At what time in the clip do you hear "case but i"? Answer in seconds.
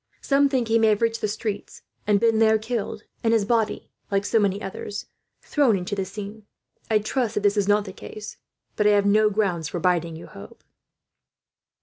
7.93-8.93